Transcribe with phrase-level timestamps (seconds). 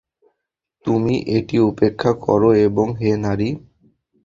[0.85, 3.49] তুমি এটি উপেক্ষা কর এবং হে নারী!